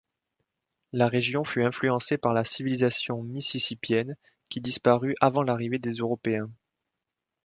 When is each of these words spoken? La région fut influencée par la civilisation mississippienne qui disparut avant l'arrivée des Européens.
La 0.93 1.07
région 1.07 1.43
fut 1.43 1.61
influencée 1.61 2.17
par 2.17 2.33
la 2.33 2.43
civilisation 2.43 3.21
mississippienne 3.21 4.17
qui 4.49 4.59
disparut 4.59 5.13
avant 5.21 5.43
l'arrivée 5.43 5.77
des 5.77 5.91
Européens. 5.93 6.49